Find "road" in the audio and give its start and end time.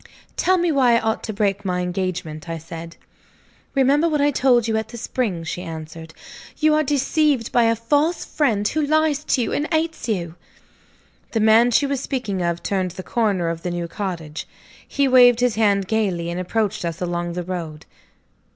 17.43-17.85